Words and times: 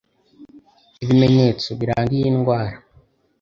Ibimenyetso 1.03 1.67
biranga 1.79 2.13
iyi 2.19 2.29
ndwara 2.35 2.75